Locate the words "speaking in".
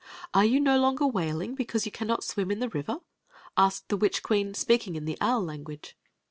4.55-5.05